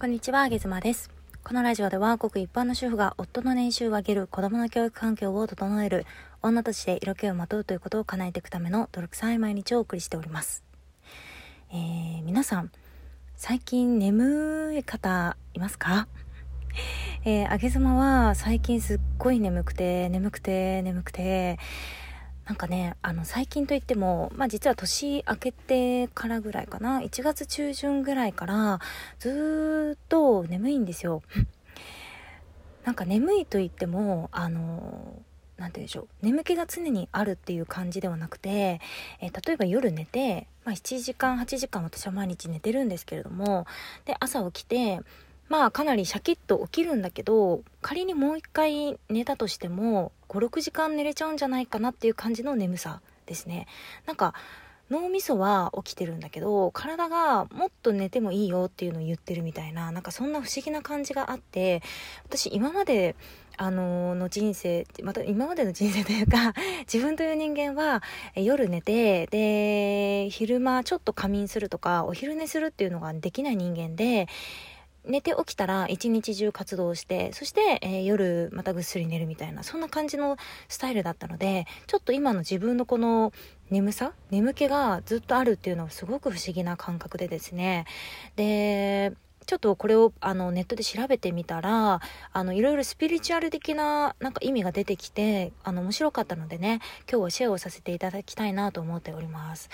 [0.00, 1.10] こんにちは、あげずまです。
[1.44, 6.06] このラジオでは、ごく一般の主婦が夫の年収を上げる、子供の教育環境を整える、
[6.40, 10.64] 女として色気をまとうということを叶えていくための努力さい毎日をお送りしております。
[11.70, 12.70] えー、皆さん、
[13.36, 16.08] 最近眠い方いますか？
[17.26, 21.58] えー、あげずまは最近すっごい眠くて、眠くて、眠くて、
[22.50, 28.80] なんかね、あの、最近といっても、まあ実は年明けてからぐらいかな、1月中旬ぐらいから、
[29.20, 31.22] ずっと眠いんですよ。
[32.82, 35.22] なんか眠いと言っても、あの、
[35.58, 38.80] 何て言うんでしょう眠気が常にあるっていう感じではなくて、
[39.20, 43.66] えー、例えば夜寝て、まあ、7時間8時間私は毎日寝てるんですけれども
[44.06, 45.02] で朝起きて
[45.50, 53.66] まあかなりシャキッと起きるんだけど仮にもう一回寝たとしても56時間寝れちゃうんじゃないかなっていう感じの眠さですね。
[54.06, 54.32] なんか
[54.90, 61.82] 脳みそは起きてるんだけど体がもっと寝てもいいよっていうのを言ってるみたいななんかそんな不思議な感じがあって
[62.24, 63.14] 私今まで
[63.56, 66.54] あのの人生また今までの人生というか
[66.92, 68.02] 自分という人間は
[68.34, 74.28] 夜寝てで昼間ちょっと仮眠するとかお昼寝するっていうのができない人間で
[75.04, 80.36] 寝て起きたら一日中活動してそして、えー、夜またぐっすり寝るみたいなそんな感じの
[80.68, 83.32] スタイルだったのでちょっと今の自分のこの
[83.70, 87.86] 眠さ眠気がずっとあるっていうのはすごく不思議な感覚でですね。
[88.36, 89.12] で
[89.50, 92.00] ちょっとこれをあのネットで調べてみたら
[92.32, 99.68] あのいろいろスピリチュアル的ななんか意味が出てきてあの面白かったのでね今日はシェアをさせていただきたいなと思っております。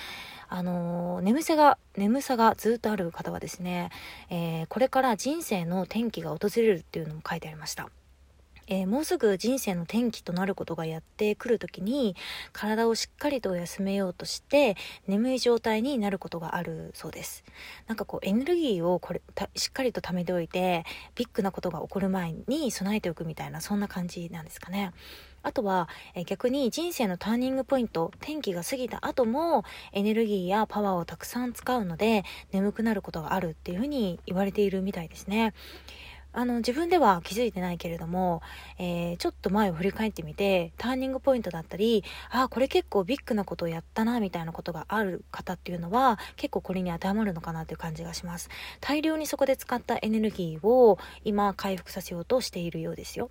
[0.48, 3.90] あの眠さが眠さがずっとある方はですね、
[4.30, 7.90] えー、これから人生の転機が訪れるっていうのも書いてありました。
[8.68, 12.16] えー、もうすぐ人生の転機となることがやってくる時に
[12.52, 17.44] 体をしっかりと休めようとして眠い状態になることがあるそうです
[17.86, 19.22] なんかこうエネルギーをこれ
[19.54, 24.92] しっかりと貯めておいてビッグなことが起こる前に備えておくみたいなそんな感じなんですかね
[25.46, 29.62] あとは、え逆に人生のターニングポイント、天気が過ぎた後も
[29.92, 35.54] エネルギーやパワーをたくさん使うので眠くなることがあるっていうふうに言われているみたいですね。
[36.36, 38.42] あの自分では気づいてないけれども、
[38.78, 48.50] えー、ちょっと前を振り返ってみてターニングポイントだったりあこれ結構ビッグなことをやったなみたいなことがある方っていうのは結構これに当てはまるのかなという感じがします。
[48.82, 53.30] 大量にそこで使ったエネルギーを今回復させようとしているようですよ。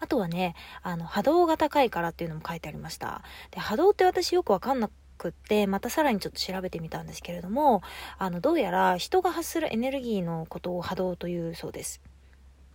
[0.00, 3.20] あとはねあの波動が高いからっていうのも書いてありました。
[3.50, 7.82] で波動って私よくわかんなくってまたさらにちょっと調べてみたんですけれども
[8.16, 12.00] あのどうやら人が発するエネルギーのことを波動というそうです。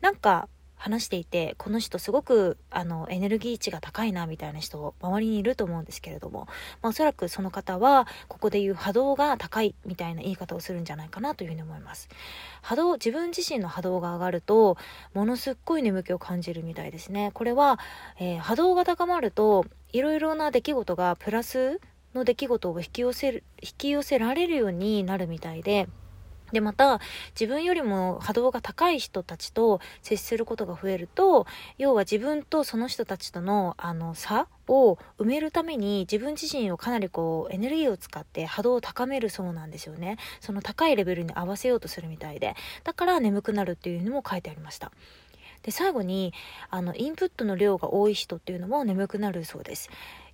[0.01, 0.47] なんか
[0.79, 6.47] 話していてこの人すごくあのエネルギー値が高いなみたいな人周りにいると思うんですけれども、
[6.81, 12.07] まあ、おそらくその方はここで言う波動が高いみたいな言い方をするんじゃないかなというふうに思います。
[12.61, 14.77] 波動自分自身の波動が上がると
[15.13, 17.31] ものすっごい眠気を感じるみたいですね。
[17.33, 17.77] これは、
[18.17, 21.81] えー、波動が高まるといろいろな出来事がプラス
[22.16, 25.89] の出来事を引き寄せる引き寄せられるようになるみたいで
[26.51, 26.99] で、また、
[27.39, 40.17] 自分よりも波動が高い人たちと接することが増えると、要は自分とその人たちとの、あの、差を埋めるために自分自身をかなりこうエネルギーを使って波動を高めるそうなんですよね。
[40.39, 42.55] その高いレベルに合わせようとするみたいで。
[42.83, 44.91] だから眠くなるっていうのも書いてありました。
[45.63, 46.33] で最後に
[46.69, 49.89] あのインプットの量が多い人っていうのも眠くなるそうです。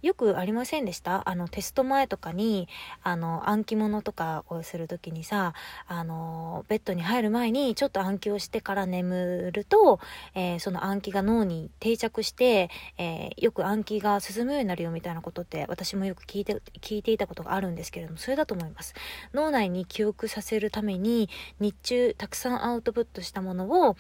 [0.06, 1.28] よくありませんでした？
[1.28, 2.68] あのテスト前とかに
[3.02, 5.54] あの暗記物とかをする時にさ
[5.88, 10.00] あのベッドに入る前にちょっと暗記をしてから眠ると、
[10.36, 18.94] えー、その暗記が脳に定着して、えー、よく暗記が進むようになるよみたいなことって私もよく聞いて聞いていたことがあるんですけれどもそれだと思います
[19.34, 21.30] 脳内に記憶させるために
[21.60, 23.98] 日中たくさんアウトプットしたものを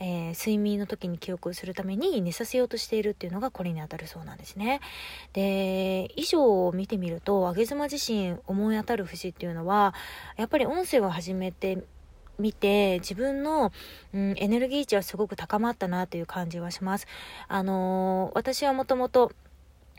[0.00, 4.80] えー、睡眠の時に記憶するために寝させようとしているっていうのがこれにあたるそうなんですね。
[5.32, 5.43] で、
[6.16, 9.94] 以上を見てみると、上妻自身思い当たる節っていうのは、
[10.36, 11.84] やっぱり音声を始めて
[12.38, 13.72] 見て自分の、
[14.12, 17.06] うん、エネルギー値はすごく高まったなという感じはします。
[17.48, 19.32] あのー、私はもともと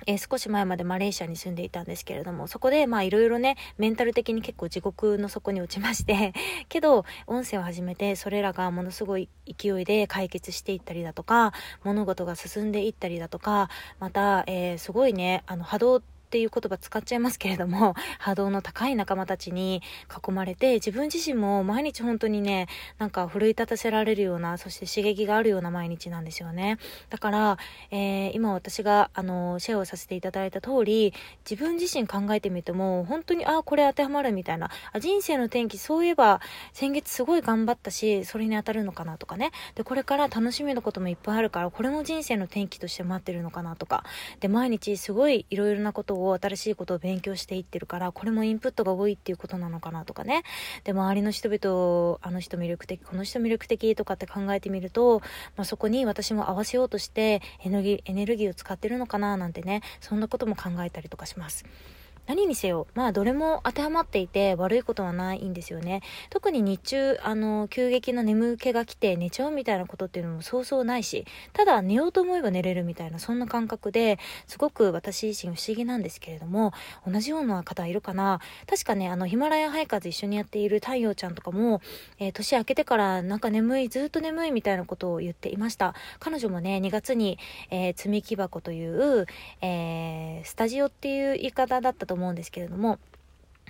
[0.08, 6.34] えー、少し前までマレーシアに住んでいたんですけれども、そこでまあいろいろね、メンタル的に結構地獄の底に落ちまして、
[6.70, 11.54] けど、音声を始めて、それらがものすごい勢いで解決していったりだとか、
[11.84, 13.70] 物事が進んでいったりだとか、
[14.00, 16.02] また、えー、すごいね、あの波動
[16.36, 22.68] っていう言葉使っちゃいますけれども、 波動の高い仲間たちに囲まれて、自分自身も毎日本当にね、
[22.98, 26.78] なんか奮い立たせられるような、そして刺激があるような毎日なんですよね。
[27.10, 27.58] だから、
[27.90, 31.14] えー、今私が、あの、シェアをさせていただいた通り、
[31.50, 36.42] 自分自身考えてみても、本当に、あ、これ当てはまるみたいな、あ、人生の転機、そういえば、
[36.74, 39.52] 先月すごい頑張ったし、それに当たるのかなとかね。
[39.76, 44.04] で、これから楽しみのこともいっぱいあるから、これも人生の転機として待ってるのかなとか。
[44.42, 50.44] で、毎日すごいいろいろなことを、新しいことを勉強していってるから、これもインプットが多いっていうことなのかなとかね。
[50.84, 55.22] で、周りの人々、あの人魅力的、この人魅力的とかって考えてみると、
[55.56, 61.66] まあ、そこに私も合わせようとしてエネルギー、エネルギーを使ってるのかななんてね、そんなことも考えたりとかします。
[62.28, 66.02] 何にせよ、まあどれも当てはまっていて悪いことはないんですよね。
[66.30, 74.18] 特に日中、あの、急激な眠気が来て寝ちゃうみたいなことっていうのもそうそうないし、ただ寝ようと思えば寝れるみたいな、そんな感覚で
[74.48, 76.74] すごく私自身不思議なんですけれども、
[77.08, 81.82] 同じような方いるかな確かね、あの、ヒマラヤハイカーズ一緒にやっている太陽ちゃんとかも、
[82.18, 85.94] えー、年明けてからなんか眠い、ずっと眠いみたいなことを言っていました。
[86.20, 87.38] 彼女もね、2月に、
[87.70, 89.26] えー、積み木箱という、
[89.62, 93.00] えー、スタジオっていう言い方だったと思うんですけれども、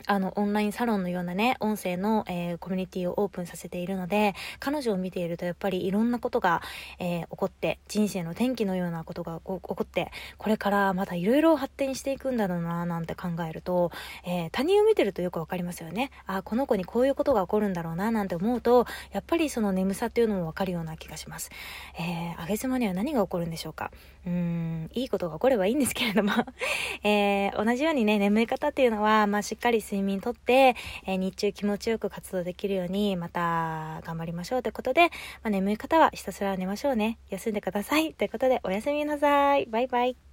[0.07, 6.61] あの、オンラインサロンのようなね、音声の、えー、コミュニティをオープンさせているので、彼女を見ているとやっぱりいろんなことが、
[6.99, 13.91] えー、起こって、人生の転機のようなことが起こって、これからまたいろいろ発展していくんだろうな、なんて考えると、
[14.25, 16.11] えー、他人を見てるとよくわかりますよね。
[16.27, 21.49] あ、この子にこういうことが起こるんだろうな、なんて思うと、やっぱりその眠さっていうのもわかるような気がします。
[21.97, 23.91] えー、あげ妻には何が起こるんでしょうか。
[24.25, 26.31] うん、いいことが起こればいいんですけれども、
[27.03, 30.75] えー、同じようにね、眠い方っていうのは、まあ、しっかり睡眠とって、
[31.05, 35.09] え、日中気持ちよく活動できるように、また頑張りましょうということで、ま
[35.45, 37.19] あ、眠い方はひたすら寝ましょうね。
[37.29, 38.13] 休んでください。
[38.13, 39.65] ということで、おやすみなさい。
[39.67, 40.24] バイバイ。